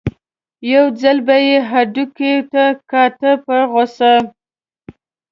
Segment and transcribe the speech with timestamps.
[0.73, 4.13] یو ځل به یې هډوکي ته کاته په غوسه.